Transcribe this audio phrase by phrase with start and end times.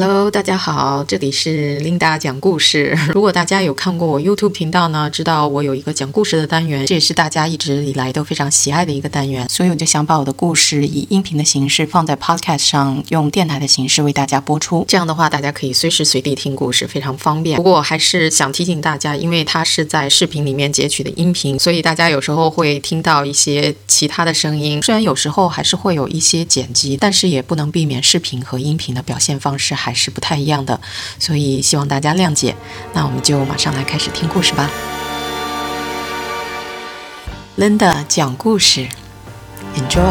[0.00, 2.96] Hello，大家好，这里是 Linda 讲故事。
[3.12, 14.84] 如果大家有看过我 YouTube 频道呢，知道我有一个讲故事的单元，这也是大家一直以来都非常喜爱的一个单元，所以我就想把我的故事以音频的形式放在 Podcast 上，用电台的形式为大家播出。
[14.86, 17.56] 这样的话，大家可以随时随地听故事，非常方便。
[17.56, 24.80] 不过我还是想提醒大家，因为它是在视频里面截取的音频，所以大家有时候会听到一些其他的声音。
[24.80, 29.74] 虽然有时候还是会有一些剪辑，但是也不能避免视频和音频的表现方式。
[29.87, 30.78] 还还是不太一样的，
[31.18, 32.54] 所以希望大家谅解。
[32.92, 34.68] 那我们就马上来开始听故事吧。
[37.56, 38.86] Linda 讲故事
[39.74, 40.02] ，Enjoy。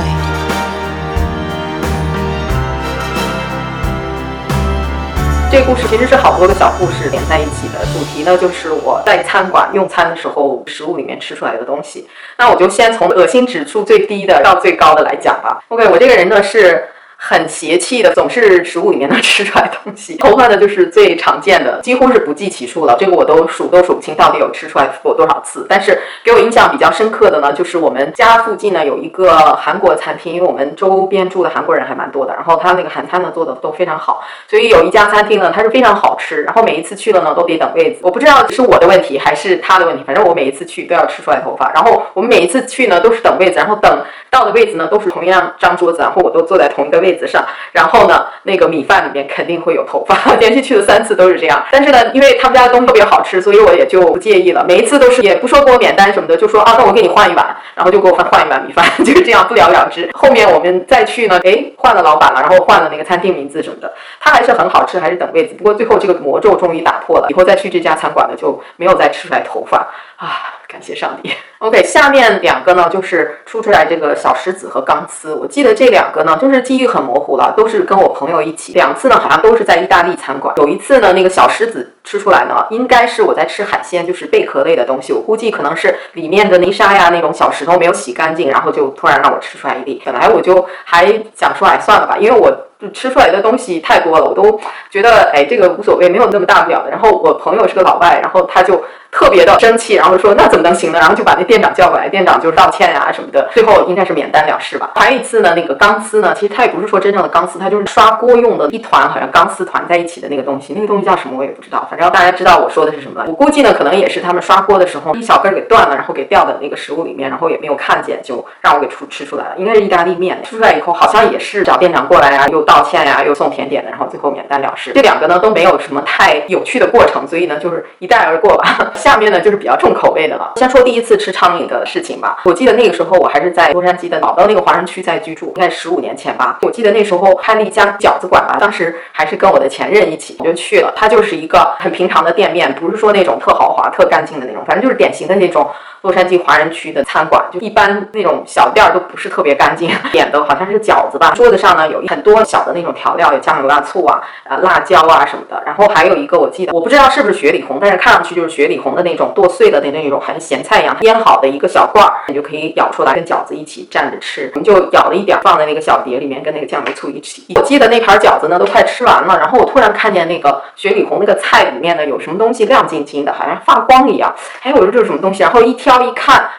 [5.52, 12.08] 这个故事其实是好多个小故事连在一起的，主题呢就是我在餐馆用餐的时候，食物里面吃出来的东西。
[12.40, 15.60] 那我就先从恶心指数最低的到最高的来讲吧。
[15.68, 16.84] OK，我这个人呢是。
[17.18, 20.16] 很邪气的，总是食物里面能吃出来东西。
[20.22, 22.96] 头发呢，就是最常见的，几乎是不计其数了。
[23.00, 25.66] 这个我都数都数不清，到底有吃出来过多少次。
[25.68, 32.34] 但是给我印象比较深刻的呢，就是我们家附近呢有一个韩国餐厅，因为我们周边住的韩国人还蛮多的。
[32.34, 36.44] 然后他那个韩餐呢做的都非常好，所以有一家餐厅呢，它是非常好吃。
[36.44, 38.00] 然后每一次去了呢，都得等位子。
[38.04, 41.72] 我不知道是我的问题还是他的问题，反正我每一次去都要吃出来头发。
[41.74, 48.08] 然后我们每一次去呢，都是等位子，然后等到的位子呢都是同样张桌子，然后我都坐在同一个位位子上，然后。
[48.08, 51.62] 呢，那个米饭里面肯定会有头发， 连续去了三次都是这样。
[51.70, 54.64] 但是呢，因为他们家的东西特别好吃，所以我也就不介意了。
[54.66, 60.10] 每一次都是也不说给我免单什么的，就说啊，那我给你换一碗，然后就给我换换一碗米饭， 就是这样不了了之。
[60.14, 63.92] 后面我们再去呢，哎，换了老板了，然后换了那个餐厅名字什么的，
[64.22, 65.54] 它还是很好吃，还是等位子。
[65.56, 69.80] 不过最后这个魔咒终于打破了，以后再去这家餐馆呢，就没有再吃出来头发
[70.16, 70.54] 啊。
[70.68, 71.32] 感谢上帝。
[71.60, 75.34] OK，下面两个呢，就是出出来这个小石子和钢丝。
[75.34, 78.74] 我记得这两个呢，就是记忆很模糊了，都是跟我朋友一起。
[78.74, 80.54] 两次呢，好像都是在意大利餐馆。
[80.58, 85.12] 有一次呢，那个小石子吃出来呢，应该是我在吃海鲜，就是贝壳类的东西。
[85.12, 90.00] 我估计可能是里面的泥沙呀，那种小石头没有洗干净，然后就突然让我吃出来一粒。
[90.06, 92.56] 本来我就还想说，哎，算了吧，因为我。
[92.80, 94.60] 就吃出来的东西太多了，我都
[94.92, 96.92] 觉得哎，这个无所谓，没有那么大不了的。
[96.92, 98.80] 然后我朋友是个老外，然后他就
[99.12, 101.00] 特别的生气，然后说那怎么能行呢？
[101.00, 104.92] 然后就把那店长叫过来，店长就是道歉呀什么的，最后应该是免单了事吧。
[104.96, 113.30] 还有一次呢，那个钢丝呢，其实它也不是说真正的钢丝，它就是刷锅用的一团，好像钢丝团在一起的那个东西，那个东西叫什么我也不知道，反正大家知道我说的是什么了。
[113.30, 119.56] 我估计呢，可能也是他们刷锅的时候一小根给断了，然后给掉在那个食物里面，然后也没有看见，就让我给出吃出来了。
[119.58, 123.48] 应该是意大利面，吃出来以后好像也是找店长过来呀，又道歉呀，又送。
[123.58, 124.92] 甜点的，然后最后免单了事。
[124.94, 128.92] 这两个呢都没有什么太有趣的过程，所以呢就是一带而过吧。
[128.94, 130.52] 下面呢就是比较重口味的了。
[130.58, 132.40] 先说第一次吃苍蝇的事情吧。
[132.46, 136.58] 我记得那个时候我还是在洛杉矶的老的那个华人区在居住，应该十五年前吧。
[136.64, 140.92] 我记得那时候开了一家饺子馆吧，当时还是跟我的前任一起，我就去了。
[140.96, 145.70] 它就是一个很平常的店面，不是说那种特豪华、特干净的那种，反正就是典型的那种。
[146.02, 151.32] 洛杉矶华人区的餐馆，就一般那种小店儿都不是特别干净， 点的好像是饺子吧。
[151.36, 155.62] 桌子上呢有很多小的那种调料，有酱油啊、醋啊、啊辣椒啊什么的。
[155.66, 164.52] 然后还有一个我记得，我不知道是不是雪里红，但是看上去就是雪里红的那种剁碎的那那种，好像咸菜一样腌好的一个小罐儿，你就可以舀出来跟饺子一起蘸着吃。
[164.56, 167.44] 我们就舀了一点放在那个小碟里面，跟那个酱油醋一起。
[167.56, 174.34] 我记得那盘饺子呢都快吃完了，然后我突然看见那个雪里红那个菜里面呢有什么东西亮晶晶的，好像发光一样。
[174.62, 175.44] 哎，我说这是什么东西？
[175.44, 176.50] 然后一听挑一看。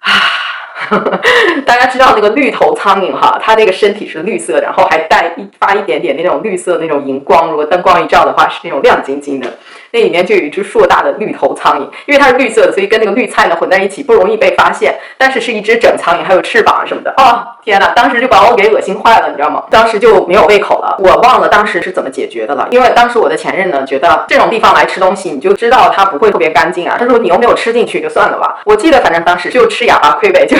[0.00, 0.10] 啊，
[1.66, 9.58] 大家知道那个绿头苍蝇哈，它那个身体是绿色的，然后还带一发一点点那种绿色那种荧光，如果灯光一照的话，是那种亮晶晶的。
[9.92, 14.94] 那里面就有一只硕大的绿头苍蝇，因为它是绿色的，所以跟那个绿菜呢混在一起不容易被发现。
[15.18, 17.12] 但是是一只整苍蝇，还有翅膀什么的。
[17.16, 17.88] 哦，天哪！
[17.88, 19.64] 当时就把我给恶心坏了，你知道吗？
[19.70, 20.96] 当时就没有胃口了。
[21.00, 26.96] 我忘了当时是怎么解决的了，因为当时我的前任呢觉得这种地方来吃东西，你就知道它不会特别干净啊。
[26.98, 28.60] 他说你又没有吃进去，就算了吧。
[28.64, 30.56] 我记得反正当时就吃哑巴亏呗，就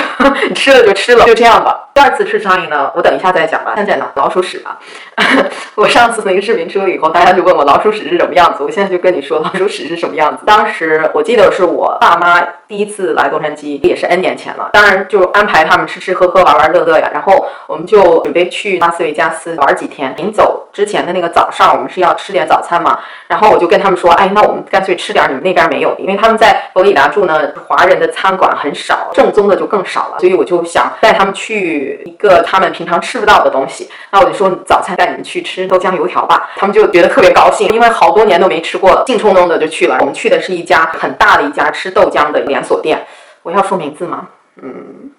[0.49, 1.89] 你吃了就吃了，就这样吧。
[1.93, 3.73] 第二次吃苍蝇呢，我等一下再讲吧。
[3.77, 4.79] 现在呢，老鼠屎吧。
[5.75, 8.63] 我上次那个视频出了以后，大家就问我老鼠屎是什么样子。
[8.63, 10.45] 我现在就跟你说老鼠屎是什么样子。
[10.47, 12.41] 当时我记得是我爸妈
[12.71, 14.71] 第一次来洛杉矶，也是 N 年前了。
[14.73, 17.11] 当然就安排他们吃吃喝喝、玩玩乐乐呀。
[17.13, 20.15] 然后我们就准备去拉斯维加斯玩几天。
[20.17, 22.97] 临走之前的那个早上，我们是要吃点早餐嘛。
[23.27, 30.21] 然后我就跟他们说，哎，那我们干脆吃点你们那边没有，因为他们在佛罗里达住呢，华人的餐馆很少，正宗的就更少了。
[30.21, 32.01] 所以我就想带他们去。
[32.07, 36.51] 一个他们平常吃不到的东西，那我就说早餐带你们去吃豆浆油条吧。
[36.57, 39.97] 他们就觉得特别高兴，因为好多年都没吃过了，兴冲冲的就去了。
[40.01, 43.07] 我们去的是一家很大的一家吃豆浆的连连锁店，
[43.43, 44.29] 我要说名字吗？
[44.57, 45.11] 嗯。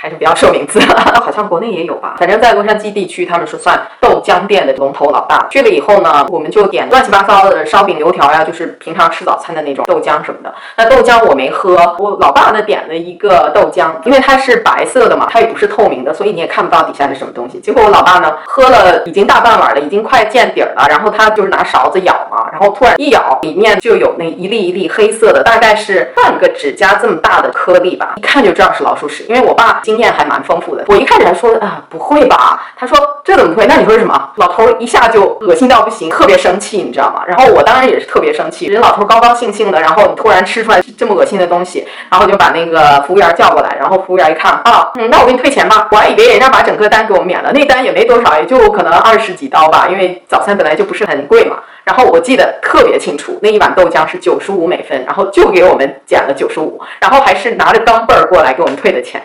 [0.00, 2.14] 还是不要说名字了， 好像国内也有吧。
[2.18, 5.46] 反正在洛杉矶地区，他们是算豆浆店的龙头老大。
[5.50, 10.54] 去了以后呢，我们就点乱七八糟的烧饼、油条呀，就是平常吃早餐的那种豆浆什么的。
[10.78, 17.60] 那豆浆我没喝，我老爸呢点了一个豆浆，因为它是白色的嘛，它也不是透明的，所以你也看不到底下是什么东西。
[17.60, 29.82] 结果我老爸呢喝了已经大半碗了，已经快见底了，然后他就是拿勺子舀嘛，然后突然一舀，里面就有那一粒一粒黑色的，大概是半个指甲这么大的颗粒吧，一看就知道是老鼠屎，因为我爸。
[29.90, 30.84] 经验还蛮丰富的。
[30.86, 32.62] 我一开始还说啊，不会吧？
[32.76, 33.66] 他说这怎么会？
[33.66, 34.30] 那你说是什么？
[34.36, 37.24] 老头一下就恶心到不行，特别生气，你知道吗？
[37.26, 38.66] 然后我当然也是特别生气。
[38.66, 43.76] 人老头高高兴兴的，然后你突然吃出来这么恶心的东西，然后就把那个服务员叫过来。
[43.80, 45.88] 然后服务员一看啊，嗯，那我给你退钱吧。
[45.90, 51.56] 我还以为人家把整个单给我免了，那单也没多少，也就可能二十几刀吧，因为早餐本来就不是很贵嘛。
[51.82, 59.20] 然后我记得特别清楚，那一碗豆浆是九十五美分，然后就给我们减了九十五，然后还是拿着钢镚儿过来给我们退的钱。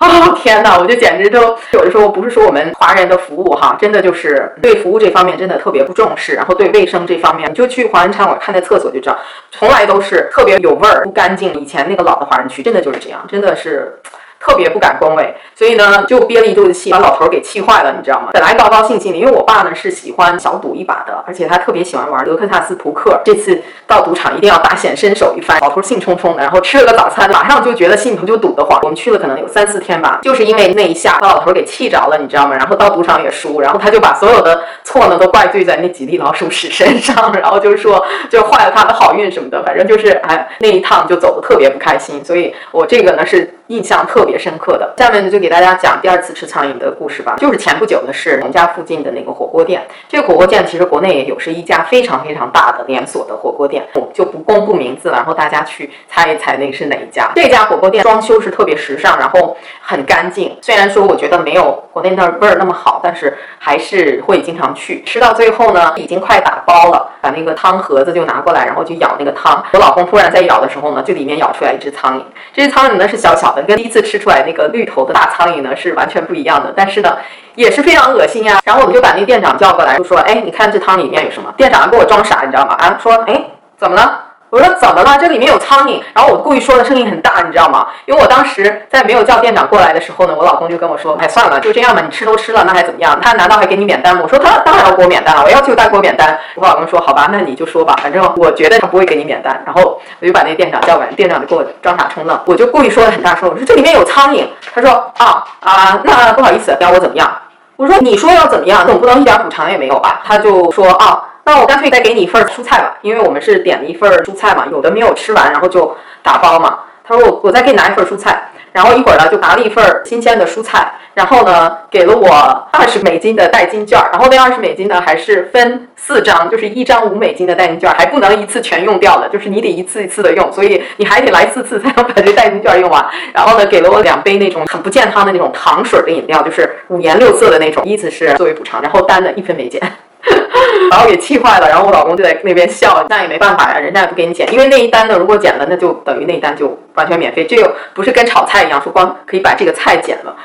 [0.00, 9.18] 哦 天哪，我就简直都有的时候不是说我们华人的服务哈，真的就是对服务这方面真的特别不重视，然后对卫生这方面，你就去华人餐馆看那厕所就知道，
[9.50, 11.54] 从来都是特别有味儿、不干净。
[11.54, 13.94] 以前那个老的华人区真的就是这样，真的是。
[14.40, 18.30] 特别不敢恭维，所以呢就憋了一肚子气，把老头给气坏了，你知道吗？
[18.32, 23.20] 本来高高兴兴的，因为我爸呢是喜欢小赌一把的，而且他特别喜欢玩德克萨斯扑克。
[23.22, 25.60] 这次到赌场一定要大显身手一番。
[25.60, 28.80] 老头兴冲冲的，然后吃了个早餐，马上就觉得心里头就堵得慌。
[28.82, 32.56] 我们去了可能有三四天吧，就是因为那一下把老头给气着了，你知道吗？
[32.56, 42.24] 然后到赌场也输，然后他就把所有的错呢都怪罪在那几粒老鼠屎身上， 然后就是说就坏了他的好运什么的，反正就是哎那一趟就走的特别不开心。
[42.24, 43.54] 所以我这个呢是。
[43.70, 47.34] 印象特别别深刻的，下面呢就给大家讲第二次吃苍蝇的故事吧。
[47.38, 57.32] 就是前不久的是我们家附近的那个火锅店，这个火锅店其实国内也有，是一家非常非常大的连锁的火锅店，我就不公布名字了，然后大家去猜一猜那是哪一家。
[57.34, 60.56] 这家火锅店装修是特别时尚，然后很干净。
[60.62, 65.02] 虽然说我觉得没有国内那味儿那么好，但是还是会经常去。
[65.04, 69.64] 吃到最后呢，已经快打包了，把那个汤盒子就拿过来，然后就舀那个汤。
[69.72, 72.22] 我老公突然在舀的时候呢，就里面舀出来一只苍蝇，
[72.52, 73.62] 这只苍蝇呢是小小的。
[73.62, 77.16] 跟第一次吃出来那个绿头的大苍蝇呢是完全不一样的，但是呢
[77.56, 78.60] 也是非常恶心呀。
[78.64, 82.74] 然后我们就把那店长叫过来，就说：“哎，你看这汤里面有什么？”店长给我装傻，你知道吗？
[82.74, 83.42] 啊，说：“哎，
[83.76, 85.16] 怎么了？”我说怎么了？
[85.16, 86.02] 这里面有苍蝇。
[86.12, 87.86] 然后我故意说的声音很大，你知道吗？
[88.06, 93.16] 因为我当时在没有叫店长过来的时候呢，我老公就跟我说：“哎，算了，就这样吧，你吃都吃了，那还怎么样？
[93.22, 102.38] 他难道还给你免单吗？”我说：“他当然要给我免单了，我要求他给我免单。”我老公说：“好吧，那你就说吧，反正我觉得他不会给你免单。”然后我就把那店长叫过来，店长就给我装傻充愣。
[102.46, 104.44] 我就故意说的很大声，我说：“这里面有苍蝇。”
[104.74, 107.30] 他说：“啊啊，那不好意思，要我怎么样？”
[107.76, 108.84] 我说：“你说要怎么样？
[108.84, 116.80] 总不能一点补偿也没有吧？”他就说：“啊。”那我干脆再给你一份蔬菜吧，因为我们是点了一份蔬菜嘛，有的没有吃完，然后就打包嘛。
[117.02, 118.40] 他说我我再给你拿一份蔬菜，
[118.72, 122.30] 然后一会儿呢就拿了一份新鲜的蔬菜，然后呢给了我
[122.70, 133.04] 二十美金的代金券，然后那二十美金呢还是分四张，就是一张五美金的代金券，还不能一次全用掉的，就是你得一次一次的用，所以你还得来四次才能把这代金券用完。
[133.32, 139.82] 然后呢给了我两杯那种很不健康的那种糖水的饮料，就是五颜六色的那种，意思是作为补偿，然后单的一分没减。
[140.90, 150.36] 把我给气坏了，然后我老公就在那边笑，那也没办法呀，人家也不给你减，因为那一单呢，如果减了，那就等于那一单就完全免费，这又不是跟炒菜一样，说光可以把这个菜减了，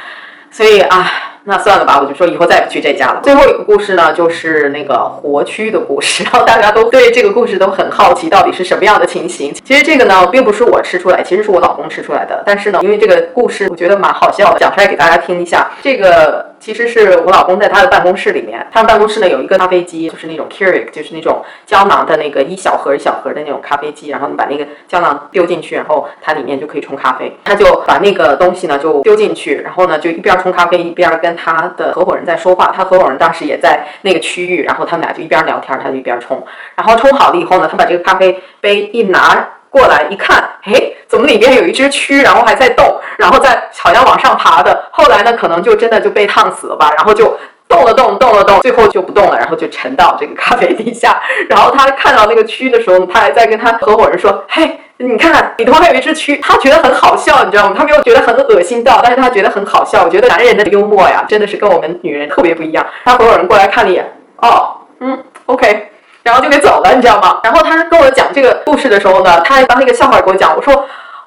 [0.51, 1.11] 所以啊。
[1.47, 3.19] 那算了吧，我就说以后再也不去这家了。
[3.21, 6.23] 最后一个故事呢，就是那个活蛆的故事。
[6.25, 9.53] 然后大家都对这个故事都很好奇，到底是什么样的情形？
[9.63, 12.41] 其实这个呢，并不是我吃出来，其实是我老公吃出来的。
[12.43, 15.69] 但是呢，因为这个故事我觉得蛮好笑的，讲出来给大家听一下。
[15.83, 24.09] 这个其实是我老公在他的办公室里面，他们办公室呢有一个咖啡机，就是那种 Keurig，就是那种胶囊的那个一小盒一小盒的那种咖啡机。
[24.09, 27.31] 然后你把那个胶囊丢进去，然后它里面就可以冲咖啡。
[27.43, 31.35] 他就把那个东西呢就丢进去，然后呢就一边冲咖啡一边跟。
[31.35, 36.41] 他的合伙人在说话，他合伙人当时也在那个区域，然后他们俩就一边聊天，他就一边冲，
[36.75, 40.73] 然后冲好了以后呢，他把这个咖啡杯一拿过来一看，哎，
[41.07, 42.85] 怎么里边有一只蛆，然后还在动，
[43.17, 54.79] 然后在好像往上爬的，后来呢，可能就真的就被烫死了吧，然后就动了动，动了动，最后就不动了，然后就沉到这个咖啡底下，然后他看到那个蛆的时候，他还在跟他合伙人说，嘿。
[54.97, 57.75] 你看，里头还有一只蛆，他觉得很好笑，你知道吗？
[57.77, 60.05] 他没有觉得很恶心到，但是他觉得很好笑。
[60.05, 62.85] 我觉得男人的幽默呀，真的是跟我们女人特别不一样。
[63.03, 64.71] 他所有人过来看了一眼，哦，
[65.01, 65.89] 嗯，OK，
[66.25, 67.39] 然后就给走了，你知道吗？
[67.43, 70.55] 然后他跟我讲这个故事的时候呢，他还当那个笑话给我讲。
[70.55, 70.83] 我说，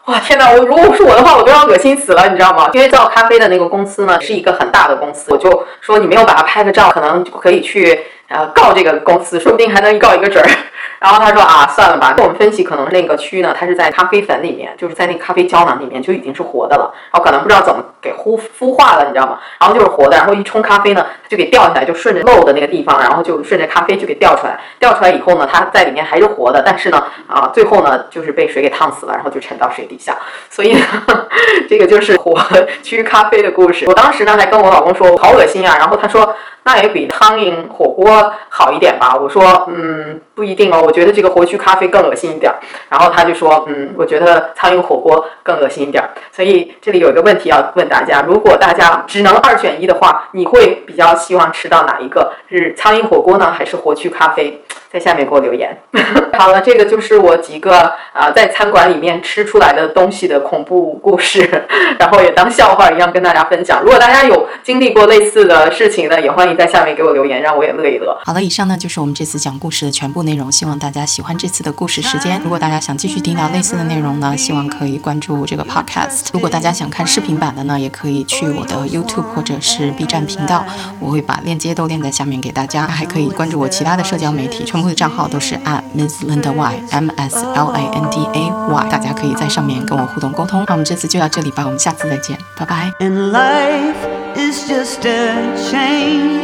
[0.07, 0.51] 哇，天哪！
[0.51, 2.69] 我如果是我的话，我都要恶心死了，你知道吗？
[2.73, 10.51] 因为造咖啡的那个公司呢，是一个很大的公司，我就说你没有把它拍个照，可能就可以去呃告这个公司，说不定还能告一个准儿。
[10.99, 12.15] 然后他说啊，算了吧。
[12.19, 16.93] 我们分析，可能那个蛆呢，它是在咖啡粉里面，就是在那咖啡胶囊里面就已经是活的了。
[17.13, 19.39] 然后可能不知道怎么给孵孵化了，你知道吗？
[19.61, 24.59] 然后就是活的，然后一冲咖啡呢，它就给掉下来，就顺着漏的那个地方，然后就顺着咖啡就给掉出来。
[24.79, 30.17] 掉出来以后呢，它在里面还是活的，但是呢，啊，最后呢，就是被水给烫死了，然后就沉到水底下。
[30.51, 30.81] 所以呢
[31.69, 32.35] 这个就是活
[32.83, 33.85] 蛆咖啡的故事。
[33.87, 35.77] 我当时呢还跟我老公说，好恶心啊。
[35.79, 36.35] 然后他说。
[36.65, 39.17] 那也比苍蝇火锅好一点吧？
[39.19, 42.55] 我说，嗯，不一定哦，我觉得这个活蛆咖啡更恶心一点儿。
[42.89, 46.11] 然后他就说，嗯，我觉得苍蝇火锅更恶心一点儿。
[46.31, 52.33] 所以这里有一个问题要问大家：如果大家只能二选一的话，你会比较希望吃到哪一个？
[52.49, 54.63] 是苍蝇火锅呢，还是活蛆咖啡？
[54.93, 55.77] 在下面给我留言。
[56.39, 61.41] 好了，这个就是我几个啊在餐馆里面吃出来的东西的恐怖故事，
[61.99, 63.83] 然后也当笑话一样跟大家分享。
[63.83, 68.17] 如果大家有经历过类似的事情呢，也欢迎在下面给我留言，让我也乐一乐。
[68.25, 72.41] 好了，以上呢就是我们这次讲故事的全部内容，希望大家喜欢这次的故事时间。
[72.45, 76.29] 如果大家想继续听到类似的内容呢，希望可以关注这个 podcast。
[76.33, 80.65] 如果大家想看视频版的呢，也可以去我的 YouTube 或者是 B 站频道，
[81.01, 84.65] 我会把链接都链在下面给大家，还可以关注我其他的社交媒体。
[84.79, 90.65] 全部的账号都是 at Miss Linda Y M S L A N D A Y，大家可以在上面跟我互动沟通。
[90.69, 92.93] 那我们这次就到这里吧，我们下次再见，拜拜。
[93.01, 93.97] And life
[94.37, 95.35] is just a
[95.69, 96.39] chain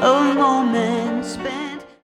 [0.00, 0.93] of moments.